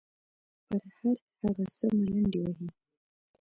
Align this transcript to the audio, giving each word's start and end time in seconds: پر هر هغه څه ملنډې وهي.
پر 0.65 0.81
هر 0.97 1.17
هغه 1.39 1.65
څه 1.75 1.85
ملنډې 1.97 2.39
وهي. 2.45 2.67